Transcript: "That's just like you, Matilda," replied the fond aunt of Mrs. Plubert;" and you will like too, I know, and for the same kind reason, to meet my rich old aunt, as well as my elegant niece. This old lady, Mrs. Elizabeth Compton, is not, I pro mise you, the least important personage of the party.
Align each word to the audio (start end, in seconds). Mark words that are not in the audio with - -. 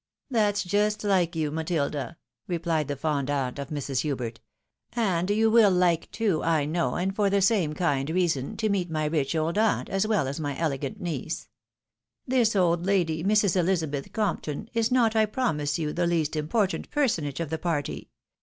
"That's 0.31 0.63
just 0.63 1.03
like 1.03 1.35
you, 1.35 1.51
Matilda," 1.51 2.17
replied 2.47 2.87
the 2.87 2.95
fond 2.95 3.29
aunt 3.29 3.59
of 3.59 3.67
Mrs. 3.69 4.01
Plubert;" 4.01 4.37
and 4.93 5.29
you 5.29 5.51
will 5.51 5.69
like 5.69 6.09
too, 6.09 6.41
I 6.41 6.65
know, 6.65 6.95
and 6.95 7.15
for 7.15 7.29
the 7.29 7.39
same 7.39 7.73
kind 7.73 8.09
reason, 8.09 8.57
to 8.57 8.69
meet 8.69 8.89
my 8.89 9.05
rich 9.05 9.35
old 9.35 9.59
aunt, 9.59 9.89
as 9.89 10.07
well 10.07 10.27
as 10.27 10.39
my 10.39 10.57
elegant 10.57 10.99
niece. 10.99 11.49
This 12.27 12.55
old 12.55 12.83
lady, 12.83 13.23
Mrs. 13.23 13.55
Elizabeth 13.55 14.11
Compton, 14.11 14.71
is 14.73 14.91
not, 14.91 15.15
I 15.15 15.27
pro 15.27 15.53
mise 15.53 15.77
you, 15.77 15.93
the 15.93 16.07
least 16.07 16.35
important 16.35 16.89
personage 16.89 17.39
of 17.39 17.51
the 17.51 17.59
party. 17.59 18.09